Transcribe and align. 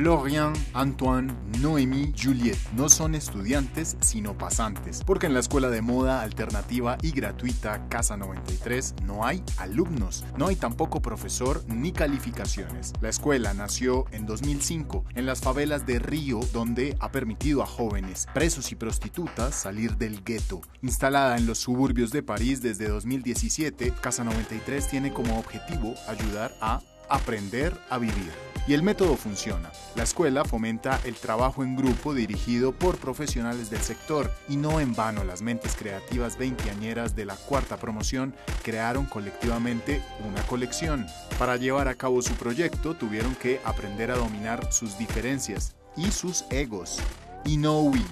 Florian, 0.00 0.54
Antoine, 0.72 1.30
Noémie, 1.60 2.14
Juliette 2.18 2.72
no 2.74 2.88
son 2.88 3.14
estudiantes 3.14 3.98
sino 4.00 4.32
pasantes, 4.38 5.04
porque 5.04 5.26
en 5.26 5.34
la 5.34 5.40
escuela 5.40 5.68
de 5.68 5.82
moda 5.82 6.22
alternativa 6.22 6.96
y 7.02 7.10
gratuita 7.10 7.86
Casa 7.90 8.16
93 8.16 8.94
no 9.04 9.26
hay 9.26 9.44
alumnos, 9.58 10.24
no 10.38 10.46
hay 10.46 10.56
tampoco 10.56 11.02
profesor 11.02 11.62
ni 11.68 11.92
calificaciones. 11.92 12.94
La 13.02 13.10
escuela 13.10 13.52
nació 13.52 14.06
en 14.10 14.24
2005 14.24 15.04
en 15.16 15.26
las 15.26 15.42
favelas 15.42 15.84
de 15.84 15.98
Río, 15.98 16.40
donde 16.54 16.96
ha 16.98 17.12
permitido 17.12 17.62
a 17.62 17.66
jóvenes, 17.66 18.26
presos 18.32 18.72
y 18.72 18.76
prostitutas 18.76 19.54
salir 19.54 19.98
del 19.98 20.24
gueto. 20.24 20.62
Instalada 20.80 21.36
en 21.36 21.44
los 21.44 21.58
suburbios 21.58 22.10
de 22.10 22.22
París 22.22 22.62
desde 22.62 22.88
2017, 22.88 23.92
Casa 24.00 24.24
93 24.24 24.88
tiene 24.88 25.12
como 25.12 25.38
objetivo 25.38 25.92
ayudar 26.08 26.56
a 26.62 26.80
aprender 27.10 27.78
a 27.90 27.98
vivir. 27.98 28.32
Y 28.66 28.74
el 28.74 28.82
método 28.82 29.16
funciona. 29.16 29.72
La 29.96 30.02
escuela 30.02 30.44
fomenta 30.44 31.00
el 31.04 31.14
trabajo 31.14 31.64
en 31.64 31.76
grupo 31.76 32.14
dirigido 32.14 32.72
por 32.72 32.98
profesionales 32.98 33.70
del 33.70 33.80
sector 33.80 34.30
y 34.48 34.56
no 34.56 34.80
en 34.80 34.94
vano 34.94 35.24
las 35.24 35.42
mentes 35.42 35.74
creativas 35.74 36.38
veinteañeras 36.38 37.16
de 37.16 37.24
la 37.24 37.34
cuarta 37.34 37.78
promoción 37.78 38.34
crearon 38.62 39.06
colectivamente 39.06 40.02
una 40.28 40.42
colección. 40.42 41.06
Para 41.38 41.56
llevar 41.56 41.88
a 41.88 41.94
cabo 41.94 42.22
su 42.22 42.34
proyecto 42.34 42.94
tuvieron 42.94 43.34
que 43.34 43.60
aprender 43.64 44.10
a 44.10 44.16
dominar 44.16 44.72
sus 44.72 44.98
diferencias 44.98 45.74
y 45.96 46.10
sus 46.12 46.44
egos. 46.50 46.98
Inoui, 47.46 48.04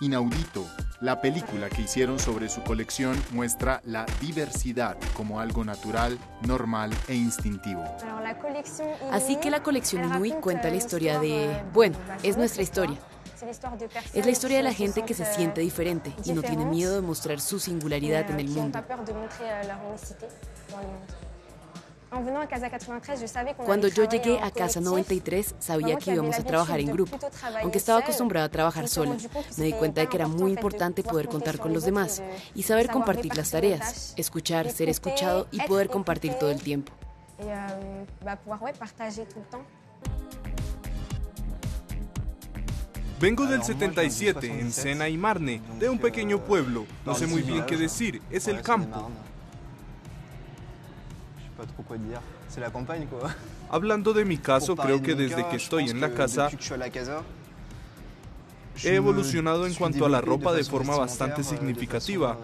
inaudito, 0.00 0.66
la 1.04 1.20
película 1.20 1.68
que 1.68 1.82
hicieron 1.82 2.18
sobre 2.18 2.48
su 2.48 2.62
colección 2.62 3.22
muestra 3.30 3.82
la 3.84 4.06
diversidad 4.22 4.96
como 5.12 5.38
algo 5.38 5.62
natural, 5.62 6.18
normal 6.46 6.92
e 7.08 7.14
instintivo. 7.14 7.84
Así 9.12 9.36
que 9.36 9.50
la 9.50 9.62
colección 9.62 10.02
Inui 10.04 10.30
cuenta 10.32 10.70
la 10.70 10.76
historia 10.76 11.20
de... 11.20 11.62
Bueno, 11.74 11.98
es 12.22 12.38
nuestra 12.38 12.62
historia. 12.62 12.96
Es 14.14 14.24
la 14.24 14.32
historia 14.32 14.56
de 14.56 14.62
la 14.62 14.72
gente 14.72 15.02
que 15.02 15.12
se 15.12 15.26
siente 15.26 15.60
diferente 15.60 16.14
y 16.24 16.32
no 16.32 16.40
tiene 16.40 16.64
miedo 16.64 16.94
de 16.94 17.02
mostrar 17.02 17.38
su 17.38 17.60
singularidad 17.60 18.30
en 18.30 18.40
el 18.40 18.48
mundo. 18.48 18.82
Cuando 23.64 23.88
yo 23.88 24.08
llegué 24.08 24.38
a 24.40 24.50
Casa 24.50 24.80
93, 24.80 25.56
sabía 25.58 25.96
que 25.96 26.12
íbamos 26.12 26.38
a 26.38 26.44
trabajar 26.44 26.80
en 26.80 26.92
grupo. 26.92 27.18
Aunque 27.62 27.78
estaba 27.78 28.00
acostumbrada 28.00 28.46
a 28.46 28.50
trabajar 28.50 28.88
sola, 28.88 29.16
me 29.56 29.64
di 29.64 29.72
cuenta 29.72 30.00
de 30.00 30.08
que 30.08 30.16
era 30.16 30.28
muy 30.28 30.52
importante 30.52 31.02
poder 31.02 31.28
contar 31.28 31.58
con 31.58 31.72
los 31.72 31.84
demás 31.84 32.22
y 32.54 32.62
saber 32.62 32.88
compartir 32.88 33.36
las 33.36 33.50
tareas, 33.50 34.14
escuchar, 34.16 34.70
ser 34.70 34.88
escuchado 34.88 35.48
y 35.50 35.60
poder 35.62 35.88
compartir 35.88 36.34
todo 36.34 36.50
el 36.50 36.60
tiempo. 36.62 36.92
Vengo 43.20 43.46
del 43.46 43.62
77, 43.62 44.60
en 44.60 44.72
Sena 44.72 45.08
y 45.08 45.16
Marne, 45.16 45.62
de 45.78 45.88
un 45.88 45.98
pequeño 45.98 46.40
pueblo. 46.40 46.84
No 47.06 47.14
sé 47.14 47.26
muy 47.26 47.42
bien 47.42 47.64
qué 47.64 47.76
decir, 47.76 48.20
es 48.30 48.48
el 48.48 48.60
campo. 48.60 49.08
Hablando 53.70 54.12
de 54.12 54.24
mi 54.24 54.38
caso, 54.38 54.76
creo 54.76 55.02
que 55.02 55.14
desde 55.14 55.46
que 55.48 55.56
estoy 55.56 55.90
en 55.90 56.00
la 56.00 56.12
casa 56.12 56.50
he 58.82 58.94
evolucionado 58.94 59.66
en 59.66 59.74
cuanto 59.74 60.04
a 60.06 60.08
la 60.08 60.20
ropa 60.20 60.52
de 60.52 60.64
forma 60.64 60.96
bastante 60.96 61.42
significativa. 61.44 62.36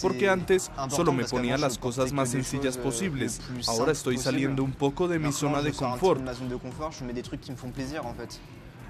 Porque 0.00 0.28
antes 0.28 0.70
solo 0.88 1.12
me 1.12 1.24
ponía 1.24 1.58
las 1.58 1.76
cosas 1.78 2.12
más 2.12 2.30
sencillas 2.30 2.78
posibles. 2.78 3.40
Ahora 3.66 3.92
estoy 3.92 4.18
saliendo 4.18 4.62
un 4.62 4.72
poco 4.72 5.06
de 5.08 5.18
mi 5.18 5.32
zona 5.32 5.60
de 5.60 5.72
confort. 5.72 6.22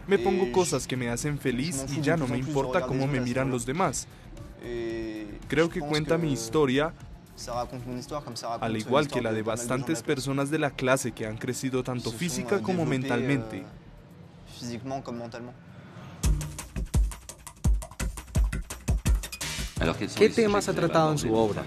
Me 0.07 0.19
pongo 0.21 0.53
cosas 0.53 0.87
que 0.87 0.97
me 0.97 1.09
hacen 1.11 1.39
feliz 1.39 1.85
y 1.97 2.01
ya 2.01 2.17
no 2.17 2.29
me 2.29 2.39
importa 2.39 2.83
cómo 2.83 3.07
me 3.07 3.21
miran 3.21 3.51
los 3.51 3.67
demás. 3.67 4.07
Creo 5.49 5.69
que 5.69 5.81
cuenta 5.81 6.19
mi 6.19 6.33
historia 6.33 6.93
al 8.61 8.77
igual 8.77 9.09
que 9.09 9.21
la 9.21 9.33
de 9.33 9.43
bastantes 9.43 10.03
personas 10.03 10.51
de 10.51 10.59
la 10.59 10.71
clase 10.71 11.13
que 11.13 11.27
han 11.27 11.37
crecido 11.37 11.83
tanto 11.83 12.11
física 12.11 12.63
como 12.63 12.87
mentalmente. 12.87 13.65
¿Qué 20.17 20.31
temas 20.31 20.69
ha 20.69 20.73
tratado 20.73 21.13
en 21.13 21.19
su 21.19 21.35
obra? 21.35 21.65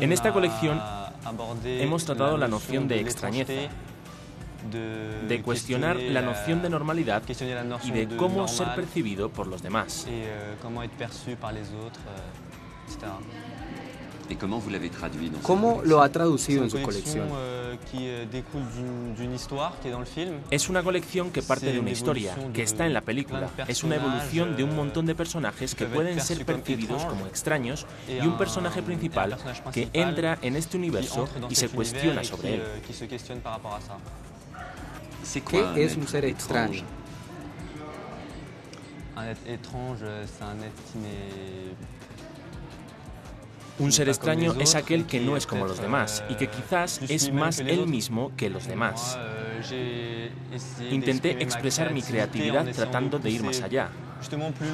En 0.00 0.12
esta 0.12 0.32
colección 0.32 0.80
hemos 1.64 2.04
tratado 2.04 2.36
la 2.36 2.48
noción 2.48 2.88
de 2.88 3.00
extrañeza, 3.00 3.52
de 5.28 5.42
cuestionar 5.44 5.96
la 5.96 6.22
noción 6.22 6.62
de 6.62 6.70
normalidad 6.70 7.22
y 7.84 7.90
de 7.90 8.16
cómo 8.16 8.48
ser 8.48 8.74
percibido 8.74 9.28
por 9.28 9.46
los 9.46 9.62
demás. 9.62 10.06
¿Cómo 15.42 15.82
lo 15.84 16.02
ha 16.02 16.08
traducido 16.10 16.64
en 16.64 16.70
su 16.70 16.80
colección? 16.82 17.28
Es 20.50 20.68
una 20.68 20.82
colección 20.82 21.30
que 21.30 21.42
parte 21.42 21.72
de 21.72 21.80
una 21.80 21.90
historia, 21.90 22.34
que 22.52 22.62
está 22.62 22.86
en 22.86 22.92
la 22.92 23.00
película. 23.00 23.50
Es 23.68 23.82
una 23.82 23.96
evolución 23.96 24.56
de 24.56 24.64
un 24.64 24.76
montón 24.76 25.06
de 25.06 25.14
personajes 25.14 25.74
que 25.74 25.86
pueden 25.86 26.20
ser 26.20 26.44
percibidos 26.44 27.04
como 27.04 27.26
extraños 27.26 27.86
y 28.08 28.26
un 28.26 28.38
personaje 28.38 28.82
principal 28.82 29.36
que 29.72 29.88
entra 29.92 30.38
en 30.42 30.56
este 30.56 30.76
universo 30.76 31.28
y 31.48 31.54
se 31.54 31.68
cuestiona 31.68 32.24
sobre 32.24 32.56
él. 32.56 32.62
¿Qué 35.74 35.84
es 35.84 35.96
un 35.96 36.08
ser 36.08 36.24
extraño? 36.24 36.82
Un 39.14 39.98
ser 39.98 40.16
extraño 40.24 40.64
es 40.64 42.01
aquel 44.74 45.06
que 45.06 45.20
no 45.20 45.36
es 45.36 45.46
como 45.46 45.66
los 45.66 45.80
demás 45.80 46.24
y 46.28 46.34
que 46.34 46.48
quizás 46.48 47.00
es 47.08 47.32
más 47.32 47.58
él 47.60 47.86
mismo 47.86 48.32
que 48.36 48.50
los 48.50 48.66
demás. 48.66 49.18
Intenté 50.90 51.42
expresar 51.42 51.92
mi 51.92 52.02
creatividad 52.02 52.66
tratando 52.72 53.18
de 53.18 53.30
ir 53.30 53.42
más 53.42 53.60
allá, 53.62 53.90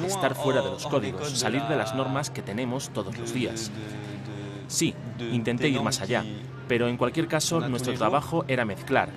estar 0.05 0.35
fuera 0.35 0.61
de 0.61 0.69
los 0.71 0.85
códigos, 0.85 1.29
salir 1.37 1.63
de 1.63 1.75
las 1.75 1.95
normas 1.95 2.29
que 2.29 2.41
tenemos 2.41 2.89
todos 2.89 3.17
los 3.17 3.33
días. 3.33 3.71
Sí, 4.67 4.93
intenté 5.31 5.69
ir 5.69 5.81
más 5.81 6.01
allá, 6.01 6.23
pero 6.67 6.87
en 6.87 6.97
cualquier 6.97 7.27
caso 7.27 7.59
nuestro 7.67 7.93
trabajo 7.93 8.45
era 8.47 8.65
mezclar. 8.65 9.09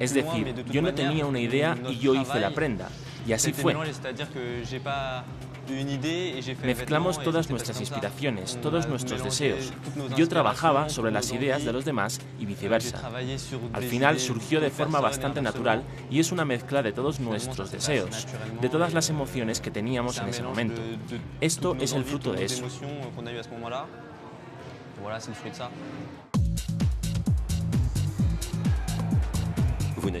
Es 0.00 0.14
decir, 0.14 0.64
yo 0.70 0.82
no 0.82 0.94
tenía 0.94 1.26
una 1.26 1.40
idea 1.40 1.76
y 1.88 1.98
yo 1.98 2.14
hice 2.14 2.40
la 2.40 2.50
prenda, 2.50 2.88
y 3.28 3.34
así 3.34 3.52
fue. 3.52 3.76
Mezclamos 6.64 7.22
todas 7.22 7.50
nuestras 7.50 7.78
inspiraciones, 7.78 8.58
todos 8.62 8.88
nuestros 8.88 9.22
deseos. 9.22 9.70
Yo 10.16 10.26
trabajaba 10.28 10.88
sobre 10.88 11.12
las 11.12 11.30
ideas 11.30 11.62
de 11.62 11.74
los 11.74 11.84
demás 11.84 12.20
y 12.38 12.46
viceversa. 12.46 13.06
Al 13.74 13.84
final 13.84 14.18
surgió 14.18 14.60
de 14.60 14.70
forma 14.70 15.00
bastante 15.00 15.42
natural 15.42 15.82
y 16.10 16.20
es 16.20 16.32
una 16.32 16.46
mezcla 16.46 16.82
de 16.82 16.92
todos 16.92 17.20
nuestros 17.20 17.70
deseos, 17.70 18.26
de 18.62 18.68
todas 18.70 18.94
las 18.94 19.10
emociones 19.10 19.60
que 19.60 19.70
teníamos 19.70 20.16
en 20.18 20.28
ese 20.28 20.42
momento. 20.42 20.80
Esto 21.42 21.76
es 21.78 21.92
el 21.92 22.04
fruto 22.04 22.32
de 22.32 22.46
eso. 22.46 22.64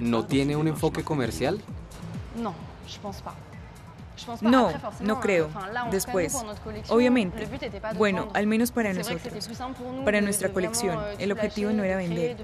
¿No 0.02 0.26
tiene 0.26 0.56
un 0.56 0.68
enfoque 0.68 1.02
comercial? 1.02 1.58
No, 2.36 2.54
Je 2.88 2.98
pense 2.98 3.20
pas. 3.20 3.47
No, 4.40 4.72
no 5.00 5.20
creo. 5.20 5.48
Después, 5.90 6.36
obviamente. 6.88 7.48
Bueno, 7.96 8.28
al 8.34 8.46
menos 8.46 8.70
para 8.70 8.92
nosotros, 8.92 9.48
para 10.04 10.20
nuestra 10.20 10.50
colección, 10.50 10.98
euh, 10.98 11.16
el 11.18 11.32
objetivo 11.32 11.72
no 11.72 11.82
era 11.84 11.96
vender. 11.96 12.36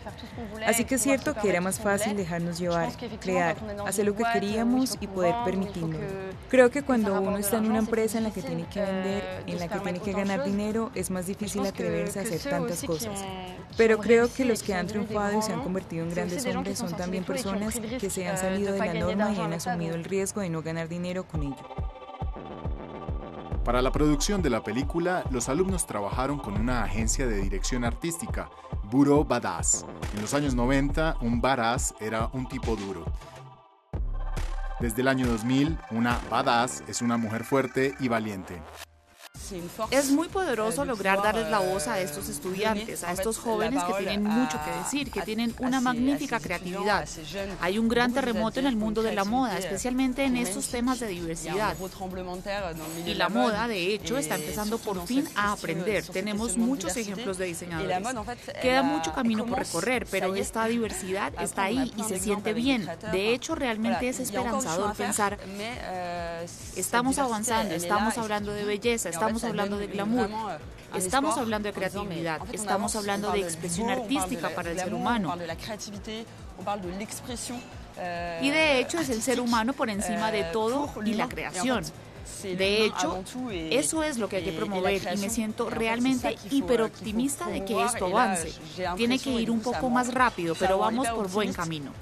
Así 0.67 0.85
que 0.85 0.97
es 0.97 1.03
cierto 1.03 1.35
que 1.35 1.49
era 1.49 1.61
más 1.61 1.81
fácil 1.81 2.17
dejarnos 2.17 2.59
llevar, 2.59 2.91
crear, 3.21 3.57
hacer 3.87 4.07
lo 4.07 4.15
que 4.15 4.25
queríamos 4.33 4.97
y 5.01 5.07
poder 5.07 5.35
permitirnos. 5.45 6.01
Creo 6.49 6.71
que 6.71 6.83
cuando 6.83 7.21
uno 7.21 7.39
está 7.39 7.59
en 7.59 7.67
una 7.67 7.79
empresa 7.79 8.19
en 8.19 8.25
la 8.25 8.31
que 8.31 8.43
tiene 8.43 8.67
que 8.67 8.81
vender, 8.81 9.23
euh, 9.25 9.43
en 9.47 9.59
la 9.59 9.69
que 9.69 9.79
tiene 9.81 10.01
que 10.01 10.13
ganar 10.13 10.45
dinero, 10.45 10.91
es 10.95 11.11
más 11.11 11.27
difícil 11.27 11.65
atreverse 11.67 12.19
a 12.19 12.23
hacer 12.23 12.41
tantas 12.41 12.83
cosas. 12.83 13.25
Pero 13.77 13.99
creo 13.99 14.33
que 14.33 14.45
los 14.45 14.63
que 14.63 14.75
han 14.75 14.87
triunfado 14.87 15.39
y 15.39 15.43
se 15.43 15.53
han 15.53 15.63
convertido 15.63 16.05
en 16.05 16.11
grandes 16.11 16.47
hombres 16.47 16.79
son 16.79 16.93
también 16.97 17.25
personas 17.25 17.79
que 17.79 18.11
se 18.11 18.27
han 18.29 18.39
salido 18.39 18.73
de 18.73 18.79
la 18.79 18.95
norma 18.95 19.33
y 19.33 19.41
han 19.41 19.53
asumido 19.53 19.95
el 19.95 20.05
riesgo 20.05 20.41
de 20.41 20.51
no 20.51 20.63
ganar 20.63 20.89
dinero 20.89 21.27
con 21.27 21.43
ello. 21.43 21.74
Para 23.65 23.81
la 23.81 23.93
producción 23.93 24.43
de 24.43 24.51
la 24.51 24.63
película, 24.63 25.25
los 25.31 25.49
alumnos 25.49 25.87
trabajaron 25.87 26.39
con 26.39 26.61
una 26.61 26.85
agencia 26.85 27.27
de 27.27 27.41
dirección 27.41 27.85
artística, 27.85 28.51
Buro 28.91 29.25
Badass. 29.25 29.87
En 30.15 30.21
los 30.21 30.35
años 30.35 30.55
90, 30.55 31.17
un 31.23 31.41
badass 31.41 31.95
era 31.99 32.29
un 32.35 32.47
tipo 32.47 32.77
duro. 32.77 33.07
Desde 34.81 35.01
el 35.01 35.09
año 35.09 35.27
2000, 35.27 35.79
una 35.93 36.21
badass 36.31 36.85
es 36.89 37.01
una 37.01 37.17
mujer 37.17 37.43
fuerte 37.43 37.95
y 38.01 38.09
valiente. 38.09 38.61
Es 39.91 40.11
muy 40.11 40.29
poderoso 40.29 40.85
lograr 40.85 41.23
darles 41.23 41.51
la 41.51 41.59
voz 41.59 41.87
a 41.89 42.01
estos 42.01 42.29
estudiantes, 42.29 43.05
a 43.05 43.13
estos 43.13 43.39
jóvenes 43.39 43.83
que 43.85 43.95
tienen 43.95 44.23
mucho 44.23 44.59
que 44.65 44.71
decir, 44.71 45.11
que 45.11 45.23
tienen 45.23 45.55
una 45.59 45.81
magnífica 45.81 46.41
creatividad. 46.41 47.09
Hay 47.61 47.79
un 47.79 47.89
gran 47.89 48.13
terremoto 48.13 48.61
en 48.61 48.67
el 48.67 48.77
mundo 48.77 49.03
de 49.03 49.15
la 49.15 49.25
moda, 49.25 49.59
especialmente 49.59 50.25
en 50.25 50.37
estos 50.37 50.69
temas 50.69 51.01
de 51.01 51.09
diversidad. 51.09 51.77
Y 53.07 53.15
la 53.15 53.29
moda, 53.29 53.69
de 53.69 53.95
hecho, 53.95 54.19
está 54.19 54.37
empezando 54.37 54.79
por 54.79 55.07
fin 55.07 55.29
a 55.35 55.53
aprender. 55.53 56.05
Tenemos 56.07 56.57
muchos 56.57 56.97
ejemplos 56.97 57.39
de 57.39 57.47
diseñadores. 57.47 57.99
Queda 58.61 58.83
mucho 58.83 59.13
camino 59.13 59.47
por 59.47 59.59
recorrer, 59.59 60.07
pero 60.11 60.35
esta 60.35 60.67
diversidad 60.67 61.33
está 61.41 61.65
ahí 61.65 61.93
y 61.97 62.03
se 62.05 62.19
siente 62.19 62.55
bien. 62.55 62.89
De 63.13 63.35
hecho, 63.35 63.55
realmente 63.55 64.09
es 64.09 64.21
esperanzador 64.21 64.95
pensar, 64.95 65.39
estamos 66.77 67.19
avanzando, 67.19 67.75
estamos 67.75 68.19
hablando 68.19 68.53
de 68.53 68.65
belleza, 68.65 69.09
estamos 69.35 69.45
hablando 69.45 69.79
de 69.79 69.87
glamour, 69.87 70.29
estamos 70.95 71.39
hablando 71.39 71.69
de 71.69 71.73
creatividad, 71.73 72.41
estamos 72.53 72.97
hablando 72.97 73.33
de 73.33 73.41
expresión 73.41 73.91
artística 73.91 74.51
para 74.51 74.71
el 74.71 74.79
ser 74.79 74.95
humano. 74.95 75.35
Y 78.43 78.51
de 78.51 78.81
hecho 78.81 78.99
es 78.99 79.09
el 79.09 79.23
ser 79.23 79.41
humano 79.41 79.73
por 79.73 79.91
encima 79.91 80.31
de 80.31 80.45
todo 80.45 80.91
y 81.05 81.15
la 81.15 81.29
creación. 81.29 81.85
De 82.43 82.87
hecho, 82.87 83.23
eso 83.53 84.03
es 84.03 84.17
lo 84.17 84.29
que 84.29 84.37
hay 84.37 84.45
que 84.45 84.53
promover 84.53 85.03
y 85.15 85.19
me 85.19 85.29
siento 85.29 85.69
realmente 85.69 86.37
hiperoptimista 86.51 87.47
de 87.49 87.65
que 87.65 87.83
esto 87.85 88.07
avance. 88.07 88.53
Tiene 88.97 89.19
que 89.19 89.31
ir 89.31 89.51
un 89.51 89.61
poco 89.61 89.91
más 89.91 90.13
rápido, 90.13 90.55
pero 90.59 90.79
vamos 90.79 91.09
por 91.09 91.31
buen 91.31 91.53
camino. 91.53 91.93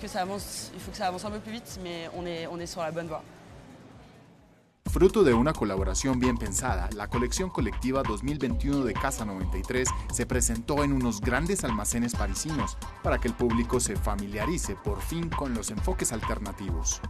Fruto 4.92 5.24
de 5.24 5.32
una 5.32 5.54
colaboración 5.54 6.20
bien 6.20 6.36
pensada, 6.36 6.90
la 6.94 7.08
colección 7.08 7.48
colectiva 7.48 8.02
2021 8.02 8.84
de 8.84 8.92
Casa 8.92 9.24
93 9.24 9.88
se 10.12 10.26
presentó 10.26 10.84
en 10.84 10.92
unos 10.92 11.22
grandes 11.22 11.64
almacenes 11.64 12.14
parisinos 12.14 12.76
para 13.02 13.16
que 13.16 13.28
el 13.28 13.32
público 13.32 13.80
se 13.80 13.96
familiarice 13.96 14.76
por 14.76 15.00
fin 15.00 15.30
con 15.30 15.54
los 15.54 15.70
enfoques 15.70 16.12
alternativos. 16.12 17.00